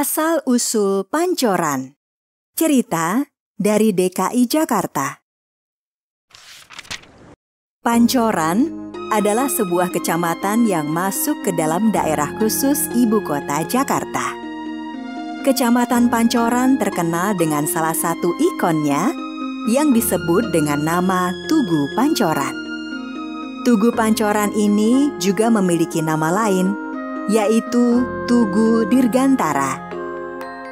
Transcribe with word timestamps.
Asal-usul 0.00 1.04
Pancoran 1.12 1.92
Cerita 2.56 3.20
dari 3.52 3.92
DKI 3.92 4.48
Jakarta 4.48 5.20
Pancoran 7.84 8.64
adalah 9.12 9.52
sebuah 9.52 9.92
kecamatan 9.92 10.64
yang 10.64 10.88
masuk 10.88 11.36
ke 11.44 11.52
dalam 11.52 11.92
daerah 11.92 12.32
khusus 12.40 12.88
ibu 12.96 13.20
kota 13.20 13.60
Jakarta. 13.68 14.32
Kecamatan 15.44 16.08
Pancoran 16.08 16.80
terkenal 16.80 17.36
dengan 17.36 17.68
salah 17.68 17.92
satu 17.92 18.32
ikonnya 18.40 19.12
yang 19.68 19.92
disebut 19.92 20.48
dengan 20.48 20.80
nama 20.80 21.28
Tugu 21.44 21.92
Pancoran. 21.92 22.56
Tugu 23.68 23.92
Pancoran 23.92 24.48
ini 24.56 25.12
juga 25.20 25.52
memiliki 25.52 26.00
nama 26.00 26.32
lain, 26.32 26.72
yaitu 27.28 28.08
Tugu 28.24 28.88
Dirgantara. 28.88 29.89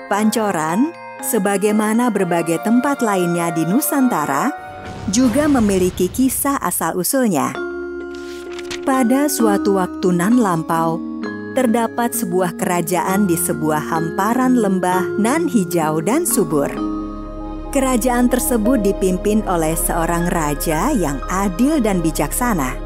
Pancoran, 0.09 0.97
sebagaimana 1.21 2.09
berbagai 2.09 2.65
tempat 2.65 3.05
lainnya 3.05 3.53
di 3.53 3.69
Nusantara, 3.69 4.49
juga 5.13 5.45
memiliki 5.53 6.09
kisah 6.09 6.57
asal-usulnya. 6.65 7.53
Pada 8.89 9.29
suatu 9.29 9.77
waktu 9.77 10.09
nan 10.17 10.41
lampau, 10.41 10.97
terdapat 11.53 12.17
sebuah 12.17 12.57
kerajaan 12.57 13.29
di 13.29 13.37
sebuah 13.37 13.85
hamparan 13.85 14.57
lembah 14.57 15.21
nan 15.21 15.45
hijau 15.45 16.01
dan 16.01 16.25
subur. 16.25 16.73
Kerajaan 17.69 18.33
tersebut 18.33 18.81
dipimpin 18.81 19.45
oleh 19.45 19.77
seorang 19.77 20.25
raja 20.33 20.89
yang 20.89 21.21
adil 21.29 21.85
dan 21.85 22.01
bijaksana. 22.01 22.81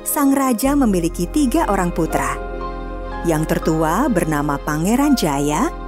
Sang 0.00 0.32
raja 0.32 0.72
memiliki 0.72 1.28
tiga 1.28 1.68
orang 1.68 1.92
putra, 1.92 2.40
yang 3.28 3.44
tertua 3.44 4.08
bernama 4.08 4.56
Pangeran 4.56 5.12
Jaya, 5.12 5.81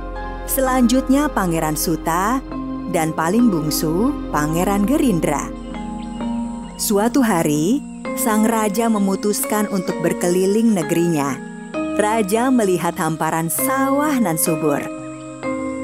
selanjutnya 0.46 1.28
Pangeran 1.32 1.76
Suta, 1.76 2.40
dan 2.92 3.10
paling 3.10 3.50
bungsu 3.50 4.14
Pangeran 4.30 4.86
Gerindra. 4.86 5.50
Suatu 6.78 7.22
hari, 7.22 7.82
sang 8.14 8.46
raja 8.46 8.86
memutuskan 8.86 9.66
untuk 9.70 9.98
berkeliling 10.02 10.74
negerinya. 10.74 11.34
Raja 11.94 12.50
melihat 12.50 12.98
hamparan 12.98 13.46
sawah 13.46 14.14
nan 14.18 14.34
subur. 14.34 14.82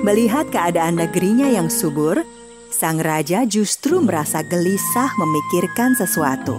Melihat 0.02 0.50
keadaan 0.50 0.98
negerinya 0.98 1.46
yang 1.46 1.70
subur, 1.70 2.22
sang 2.70 2.98
raja 2.98 3.46
justru 3.46 4.02
merasa 4.02 4.42
gelisah 4.42 5.14
memikirkan 5.18 5.94
sesuatu. 5.94 6.58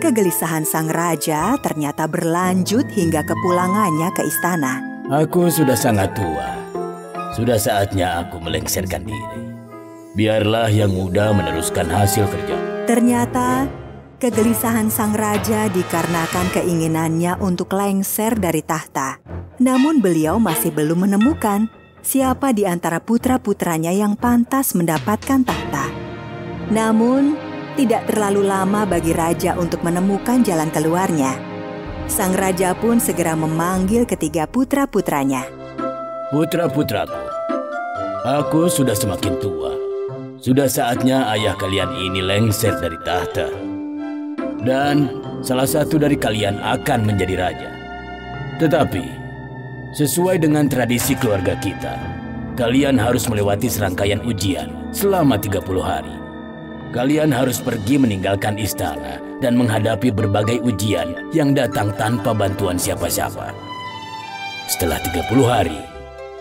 Kegelisahan 0.00 0.64
sang 0.64 0.88
raja 0.88 1.58
ternyata 1.60 2.08
berlanjut 2.08 2.88
hingga 2.94 3.20
kepulangannya 3.26 4.08
ke 4.16 4.22
istana. 4.24 4.80
Aku 5.10 5.50
sudah 5.50 5.74
sangat 5.74 6.14
tua. 6.14 6.69
Sudah 7.30 7.62
saatnya 7.62 8.26
aku 8.26 8.42
melengsarkan 8.42 9.06
diri. 9.06 9.40
Biarlah 10.18 10.66
yang 10.66 10.90
muda 10.90 11.30
meneruskan 11.30 11.86
hasil 11.86 12.26
kerja. 12.26 12.58
Ternyata 12.90 13.70
kegelisahan 14.18 14.90
sang 14.90 15.14
raja 15.14 15.70
dikarenakan 15.70 16.50
keinginannya 16.50 17.38
untuk 17.38 17.70
lengser 17.78 18.34
dari 18.34 18.66
tahta. 18.66 19.22
Namun 19.62 20.02
beliau 20.02 20.42
masih 20.42 20.74
belum 20.74 21.06
menemukan 21.06 21.70
siapa 22.02 22.50
di 22.50 22.66
antara 22.66 22.98
putra-putranya 22.98 23.94
yang 23.94 24.18
pantas 24.18 24.74
mendapatkan 24.74 25.46
tahta. 25.46 25.86
Namun, 26.74 27.38
tidak 27.78 28.10
terlalu 28.10 28.42
lama 28.42 28.82
bagi 28.90 29.14
raja 29.14 29.54
untuk 29.54 29.86
menemukan 29.86 30.42
jalan 30.42 30.74
keluarnya. 30.74 31.38
Sang 32.10 32.34
raja 32.34 32.74
pun 32.74 32.98
segera 32.98 33.38
memanggil 33.38 34.02
ketiga 34.02 34.50
putra-putranya. 34.50 35.59
Putra-putraku, 36.30 37.26
aku 38.22 38.70
sudah 38.70 38.94
semakin 38.94 39.34
tua. 39.42 39.74
Sudah 40.38 40.70
saatnya 40.70 41.26
ayah 41.34 41.58
kalian 41.58 41.90
ini 41.98 42.22
lengser 42.22 42.70
dari 42.78 42.94
tahta. 43.02 43.50
Dan 44.62 45.10
salah 45.42 45.66
satu 45.66 45.98
dari 45.98 46.14
kalian 46.14 46.62
akan 46.62 47.02
menjadi 47.02 47.34
raja. 47.34 47.70
Tetapi, 48.62 49.02
sesuai 49.98 50.38
dengan 50.38 50.70
tradisi 50.70 51.18
keluarga 51.18 51.58
kita, 51.58 51.98
kalian 52.54 52.94
harus 52.94 53.26
melewati 53.26 53.66
serangkaian 53.66 54.22
ujian 54.22 54.70
selama 54.94 55.34
30 55.34 55.82
hari. 55.82 56.14
Kalian 56.94 57.34
harus 57.34 57.58
pergi 57.58 57.98
meninggalkan 57.98 58.54
istana 58.54 59.18
dan 59.42 59.58
menghadapi 59.58 60.14
berbagai 60.14 60.62
ujian 60.62 61.26
yang 61.34 61.58
datang 61.58 61.90
tanpa 61.98 62.30
bantuan 62.30 62.78
siapa-siapa. 62.78 63.50
Setelah 64.70 65.02
30 65.02 65.26
hari, 65.42 65.80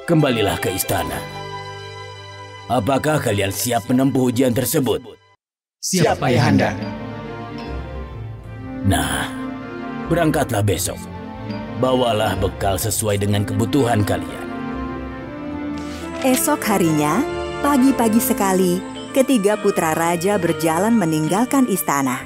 kembalilah 0.10 0.58
ke 0.58 0.74
istana. 0.74 1.22
Apakah 2.66 3.22
kalian 3.22 3.54
siap 3.54 3.86
menempuh 3.86 4.34
ujian 4.34 4.50
tersebut? 4.50 5.06
Siap, 5.86 6.18
Ayahanda. 6.26 6.74
Nah, 8.90 9.30
berangkatlah 10.10 10.66
besok. 10.66 10.98
Bawalah 11.78 12.34
bekal 12.42 12.82
sesuai 12.82 13.22
dengan 13.22 13.46
kebutuhan 13.46 14.02
kalian. 14.02 14.50
Esok 16.26 16.60
harinya, 16.66 17.22
pagi-pagi 17.62 18.20
sekali, 18.20 18.82
ketiga 19.14 19.62
putra 19.62 19.94
raja 19.94 20.42
berjalan 20.42 20.98
meninggalkan 20.98 21.70
istana. 21.70 22.26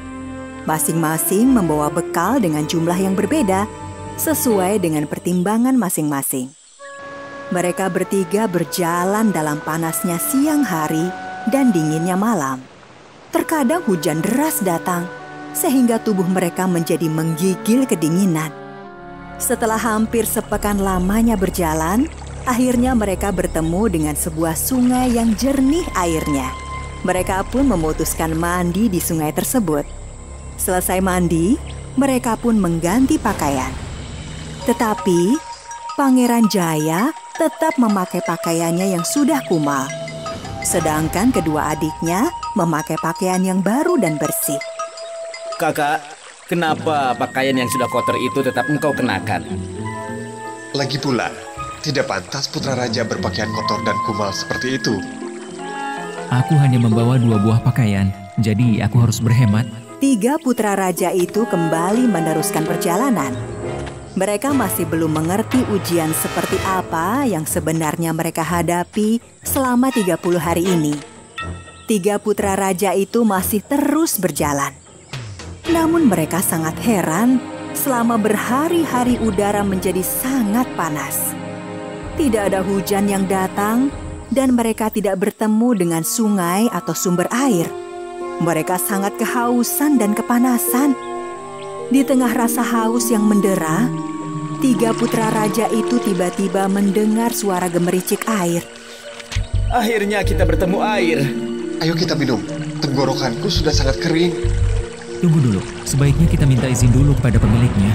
Masing-masing 0.64 1.52
membawa 1.52 1.92
bekal 1.92 2.40
dengan 2.40 2.64
jumlah 2.64 2.96
yang 2.96 3.14
berbeda, 3.14 3.68
sesuai 4.18 4.80
dengan 4.80 5.04
pertimbangan 5.06 5.76
masing-masing. 5.76 6.63
Mereka 7.54 7.86
bertiga 7.94 8.50
berjalan 8.50 9.30
dalam 9.30 9.62
panasnya 9.62 10.18
siang 10.18 10.66
hari 10.66 11.06
dan 11.54 11.70
dinginnya 11.70 12.18
malam. 12.18 12.58
Terkadang 13.30 13.86
hujan 13.86 14.26
deras 14.26 14.58
datang, 14.66 15.06
sehingga 15.54 16.02
tubuh 16.02 16.26
mereka 16.26 16.66
menjadi 16.66 17.06
menggigil 17.06 17.86
kedinginan. 17.86 18.50
Setelah 19.38 19.78
hampir 19.78 20.26
sepekan 20.26 20.82
lamanya 20.82 21.38
berjalan, 21.38 22.10
akhirnya 22.50 22.98
mereka 22.98 23.30
bertemu 23.30 23.86
dengan 23.86 24.16
sebuah 24.18 24.58
sungai 24.58 25.14
yang 25.14 25.38
jernih 25.38 25.86
airnya. 25.94 26.50
Mereka 27.06 27.54
pun 27.54 27.70
memutuskan 27.70 28.34
mandi 28.34 28.90
di 28.90 28.98
sungai 28.98 29.30
tersebut. 29.30 29.86
Selesai 30.58 31.06
mandi, 31.06 31.54
mereka 32.02 32.34
pun 32.34 32.58
mengganti 32.58 33.22
pakaian. 33.22 33.70
Tetapi, 34.66 35.54
Pangeran 35.94 36.50
Jaya 36.50 37.14
tetap 37.34 37.74
memakai 37.82 38.22
pakaiannya 38.22 38.94
yang 38.94 39.02
sudah 39.02 39.42
kumal. 39.50 39.90
Sedangkan 40.62 41.34
kedua 41.34 41.74
adiknya 41.74 42.30
memakai 42.54 42.96
pakaian 43.02 43.42
yang 43.42 43.60
baru 43.60 43.98
dan 43.98 44.22
bersih. 44.22 44.62
Kakak, 45.58 46.02
kenapa 46.46 47.18
pakaian 47.18 47.58
yang 47.58 47.70
sudah 47.70 47.90
kotor 47.90 48.16
itu 48.22 48.40
tetap 48.46 48.70
engkau 48.70 48.94
kenakan? 48.94 49.44
Lagi 50.74 50.98
pula, 51.02 51.30
tidak 51.82 52.10
pantas 52.10 52.50
putra 52.50 52.78
raja 52.78 53.06
berpakaian 53.06 53.50
kotor 53.52 53.82
dan 53.86 53.98
kumal 54.06 54.32
seperti 54.34 54.78
itu. 54.78 54.96
Aku 56.34 56.58
hanya 56.58 56.82
membawa 56.82 57.22
dua 57.22 57.38
buah 57.38 57.62
pakaian, 57.62 58.10
jadi 58.42 58.82
aku 58.86 59.06
harus 59.06 59.22
berhemat. 59.22 59.70
Tiga 60.02 60.42
putra 60.42 60.74
raja 60.74 61.14
itu 61.14 61.46
kembali 61.46 62.10
meneruskan 62.10 62.66
perjalanan. 62.66 63.53
Mereka 64.14 64.54
masih 64.54 64.86
belum 64.86 65.10
mengerti 65.10 65.66
ujian 65.74 66.14
seperti 66.14 66.62
apa 66.70 67.26
yang 67.26 67.50
sebenarnya 67.50 68.14
mereka 68.14 68.46
hadapi 68.46 69.18
selama 69.42 69.90
30 69.90 70.22
hari 70.38 70.70
ini. 70.70 70.94
Tiga 71.90 72.22
putra 72.22 72.54
raja 72.54 72.94
itu 72.94 73.26
masih 73.26 73.66
terus 73.66 74.22
berjalan. 74.22 74.70
Namun 75.66 76.06
mereka 76.06 76.46
sangat 76.46 76.78
heran 76.86 77.42
selama 77.74 78.22
berhari-hari 78.22 79.18
udara 79.18 79.66
menjadi 79.66 80.06
sangat 80.06 80.70
panas. 80.78 81.34
Tidak 82.14 82.54
ada 82.54 82.62
hujan 82.62 83.10
yang 83.10 83.26
datang 83.26 83.90
dan 84.30 84.54
mereka 84.54 84.94
tidak 84.94 85.26
bertemu 85.26 85.70
dengan 85.74 86.04
sungai 86.06 86.70
atau 86.70 86.94
sumber 86.94 87.26
air. 87.34 87.66
Mereka 88.46 88.78
sangat 88.78 89.18
kehausan 89.18 89.98
dan 89.98 90.14
kepanasan. 90.14 91.13
Di 91.94 92.02
tengah 92.02 92.34
rasa 92.34 92.66
haus 92.66 93.14
yang 93.14 93.22
mendera, 93.22 93.86
tiga 94.66 94.98
putra 94.98 95.30
raja 95.30 95.70
itu 95.70 96.02
tiba-tiba 96.02 96.66
mendengar 96.66 97.30
suara 97.38 97.70
gemericik 97.70 98.26
air. 98.26 98.66
Akhirnya 99.70 100.26
kita 100.26 100.42
bertemu 100.42 100.82
air. 100.82 101.22
Ayo 101.86 101.94
kita 101.94 102.18
minum. 102.18 102.42
Tenggorokanku 102.82 103.46
sudah 103.46 103.70
sangat 103.70 104.02
kering. 104.02 104.34
Tunggu 105.22 105.38
dulu, 105.38 105.62
sebaiknya 105.86 106.26
kita 106.26 106.50
minta 106.50 106.66
izin 106.66 106.90
dulu 106.90 107.14
kepada 107.22 107.38
pemiliknya. 107.38 107.94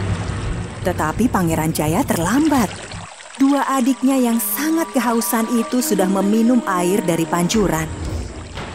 Tetapi 0.87 1.27
Pangeran 1.27 1.75
Jaya 1.75 2.06
terlambat. 2.06 2.71
Dua 3.35 3.67
adiknya 3.67 4.15
yang 4.15 4.39
sangat 4.39 4.95
kehausan 4.95 5.50
itu 5.59 5.83
sudah 5.83 6.06
meminum 6.06 6.62
air 6.71 7.03
dari 7.03 7.27
pancuran. 7.27 7.91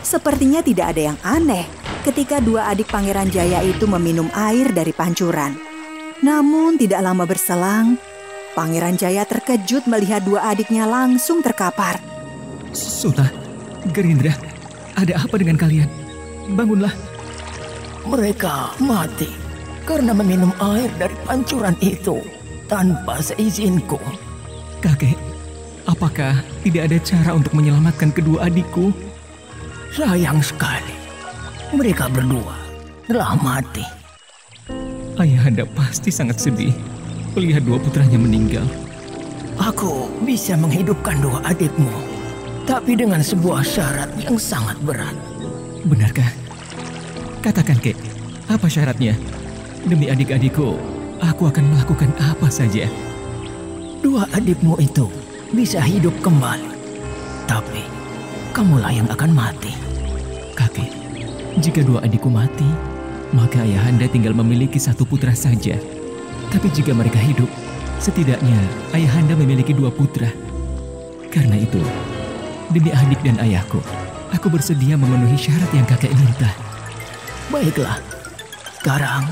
Sepertinya 0.04 0.60
tidak 0.60 0.92
ada 0.92 1.16
yang 1.16 1.20
aneh 1.24 1.82
ketika 2.03 2.44
dua 2.44 2.67
adik 2.67 2.91
Pangeran 2.91 3.31
Jaya 3.31 3.63
itu 3.63 3.88
meminum 3.88 4.27
air 4.35 4.75
dari 4.75 4.91
pancuran. 4.91 5.55
Namun 6.19 6.75
tidak 6.75 7.00
lama 7.00 7.23
berselang, 7.23 7.95
Pangeran 8.53 9.00
Jaya 9.00 9.23
terkejut 9.23 9.88
melihat 9.88 10.21
dua 10.23 10.51
adiknya 10.51 10.83
langsung 10.83 11.39
terkapar. 11.39 11.97
Suta, 12.75 13.31
Gerindra, 13.95 14.35
ada 15.00 15.15
apa 15.15 15.35
dengan 15.39 15.55
kalian? 15.55 15.88
Bangunlah. 16.53 16.91
Mereka 18.03 18.83
mati 18.83 19.31
karena 19.88 20.11
meminum 20.11 20.51
air 20.59 20.91
dari 21.00 21.15
pancuran 21.23 21.75
itu 21.79 22.19
tanpa 22.67 23.23
seizinku. 23.23 24.00
Kakek, 24.83 25.15
apakah 25.88 26.44
tidak 26.67 26.91
ada 26.91 26.97
cara 27.00 27.31
untuk 27.31 27.55
menyelamatkan 27.55 28.11
kedua 28.11 28.51
adikku? 28.51 28.91
Sayang 29.95 30.44
sekali. 30.44 31.02
Mereka 31.74 32.06
berdua 32.14 32.54
telah 33.10 33.34
mati. 33.42 33.81
Ayahanda 35.18 35.66
pasti 35.74 36.14
sangat 36.14 36.38
sedih 36.38 36.70
melihat 37.34 37.66
dua 37.66 37.81
putranya 37.81 38.22
meninggal. 38.22 38.62
Aku 39.58 40.06
bisa 40.22 40.54
menghidupkan 40.54 41.18
dua 41.18 41.42
adikmu, 41.42 41.90
tapi 42.70 42.94
dengan 42.94 43.25
sebuah 43.25 43.66
syarat 43.66 44.14
yang 44.22 44.38
sangat 44.38 44.78
berat. 44.86 45.18
Benarkah? 45.90 46.30
Katakan, 47.42 47.81
Kek, 47.81 47.98
apa 48.54 48.70
syaratnya? 48.70 49.18
Demi 49.90 50.14
adik-adikku, 50.14 50.78
aku 51.25 51.50
akan 51.50 51.74
melakukan 51.74 52.14
apa 52.22 52.54
saja. 52.54 52.86
Dua 54.06 54.30
adikmu 54.30 54.78
itu 54.78 55.10
bisa 55.50 55.81
hidup 55.81 56.14
kembali, 56.22 56.70
tapi 57.50 57.81
kamulah 58.54 58.94
yang 58.94 59.10
akan 59.10 59.34
mati. 59.34 59.74
Jika 61.53 61.85
dua 61.85 62.01
adikku 62.01 62.33
mati, 62.33 62.65
maka 63.29 63.61
ayahanda 63.61 64.09
tinggal 64.09 64.33
memiliki 64.33 64.81
satu 64.81 65.05
putra 65.05 65.38
saja. 65.38 65.77
Tapi 66.50 66.67
jika 66.73 66.97
mereka 66.97 67.21
hidup, 67.21 67.50
setidaknya 68.01 68.57
ayahanda 68.94 69.38
memiliki 69.38 69.73
dua 69.73 69.94
putra. 69.94 70.29
Karena 71.29 71.57
itu, 71.57 71.81
demi 72.73 72.89
adik 72.89 73.21
dan 73.21 73.38
ayahku, 73.38 73.81
aku 74.33 74.50
bersedia 74.50 74.97
memenuhi 74.97 75.38
syarat 75.38 75.69
yang 75.73 75.85
kakek 75.85 76.13
minta. 76.17 76.50
Baiklah, 77.53 78.01
sekarang 78.81 79.29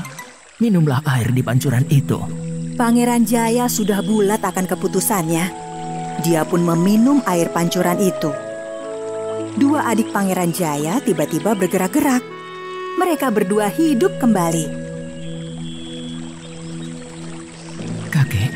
minumlah 0.62 1.02
air 1.06 1.30
di 1.34 1.42
pancuran 1.42 1.86
itu. 1.90 2.18
Pangeran 2.78 3.26
Jaya 3.26 3.66
sudah 3.66 3.98
bulat 4.02 4.42
akan 4.42 4.66
keputusannya. 4.70 5.44
Dia 6.22 6.46
pun 6.46 6.62
meminum 6.62 7.18
air 7.26 7.50
pancuran 7.50 7.98
itu. 7.98 8.30
Dua 9.52 9.84
adik 9.84 10.08
Pangeran 10.16 10.48
Jaya 10.48 10.96
tiba-tiba 11.04 11.52
bergerak-gerak. 11.52 12.24
Mereka 12.96 13.28
berdua 13.28 13.68
hidup 13.68 14.16
kembali. 14.16 14.64
Kakek, 18.08 18.52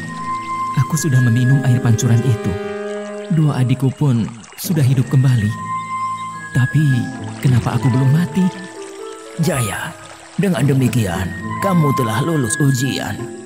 aku 0.81 0.97
sudah 0.97 1.21
meminum 1.21 1.61
air 1.69 1.85
pancuran 1.85 2.21
itu. 2.25 2.53
Dua 3.37 3.61
adikku 3.61 3.93
pun 4.01 4.25
sudah 4.57 4.81
hidup 4.81 5.05
kembali. 5.13 5.53
Tapi 6.57 6.85
kenapa 7.45 7.77
aku 7.77 7.93
belum 7.93 8.17
mati? 8.17 8.49
Jaya, 9.45 9.93
dengan 10.41 10.65
demikian 10.65 11.29
kamu 11.61 11.93
telah 12.01 12.25
lulus 12.25 12.57
ujian. 12.57 13.46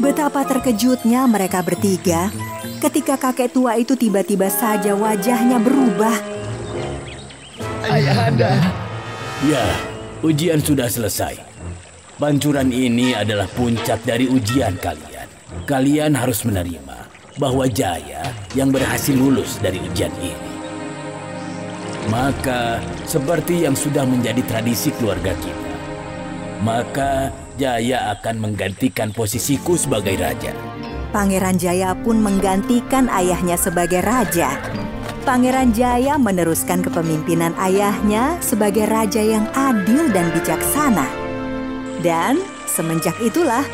Betapa 0.00 0.48
terkejutnya 0.48 1.28
mereka 1.28 1.60
bertiga 1.60 2.32
ketika 2.80 3.20
kakek 3.20 3.52
tua 3.52 3.76
itu 3.76 3.92
tiba-tiba 3.92 4.48
saja 4.48 4.96
wajahnya 4.96 5.60
berubah. 5.60 6.16
Ya, 9.44 9.64
ujian 10.24 10.64
sudah 10.64 10.88
selesai. 10.88 11.36
Pancuran 12.16 12.72
ini 12.72 13.12
adalah 13.12 13.44
puncak 13.52 14.00
dari 14.08 14.24
ujian 14.24 14.80
kalian. 14.80 15.28
Kalian 15.68 16.16
harus 16.16 16.48
menerima 16.48 17.08
bahwa 17.36 17.68
Jaya 17.68 18.24
yang 18.56 18.72
berhasil 18.72 19.12
lulus 19.12 19.60
dari 19.60 19.84
ujian 19.84 20.12
ini. 20.24 20.52
Maka, 22.08 22.80
seperti 23.04 23.68
yang 23.68 23.76
sudah 23.76 24.08
menjadi 24.08 24.40
tradisi 24.48 24.88
keluarga 24.96 25.36
kita, 25.36 25.72
maka 26.64 27.32
Jaya 27.60 28.16
akan 28.16 28.40
menggantikan 28.40 29.12
posisiku 29.12 29.76
sebagai 29.76 30.16
raja. 30.16 30.56
Pangeran 31.12 31.60
Jaya 31.60 31.92
pun 31.92 32.24
menggantikan 32.24 33.12
ayahnya 33.12 33.60
sebagai 33.60 34.00
raja. 34.00 34.56
Pangeran 35.28 35.76
Jaya 35.76 36.16
meneruskan 36.16 36.80
kepemimpinan 36.80 37.52
ayahnya 37.60 38.40
sebagai 38.40 38.88
raja 38.88 39.20
yang 39.20 39.44
adil 39.52 40.08
dan 40.08 40.32
bijaksana. 40.32 41.04
Dan 42.00 42.40
semenjak 42.64 43.20
itulah 43.20 43.68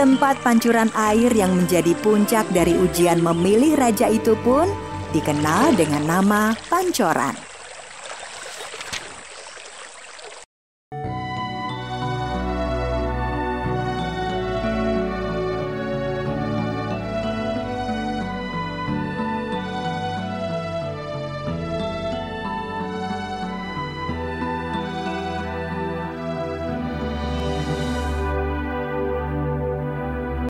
tempat 0.00 0.40
pancuran 0.40 0.88
air 0.96 1.28
yang 1.36 1.52
menjadi 1.52 1.92
puncak 2.00 2.48
dari 2.56 2.72
ujian 2.72 3.20
memilih 3.20 3.76
raja 3.76 4.08
itu 4.08 4.32
pun 4.40 4.64
dikenal 5.12 5.76
dengan 5.76 6.08
nama 6.08 6.56
Pancoran. 6.72 7.49